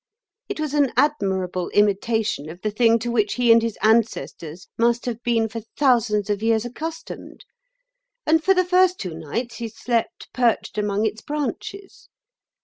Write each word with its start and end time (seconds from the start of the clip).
It 0.49 0.59
was 0.59 0.73
an 0.73 0.91
admirable 0.97 1.69
imitation 1.75 2.49
of 2.49 2.61
the 2.61 2.71
thing 2.71 2.97
to 2.97 3.11
which 3.11 3.35
he 3.35 3.51
and 3.51 3.61
his 3.61 3.77
ancestors 3.83 4.67
must 4.75 5.05
have 5.05 5.21
been 5.21 5.47
for 5.47 5.61
thousands 5.77 6.27
of 6.27 6.41
years 6.41 6.65
accustomed; 6.65 7.45
and 8.25 8.43
for 8.43 8.55
the 8.55 8.65
first 8.65 8.97
two 8.99 9.13
nights 9.13 9.57
he 9.57 9.67
slept 9.69 10.33
perched 10.33 10.79
among 10.79 11.05
its 11.05 11.21
branches. 11.21 12.07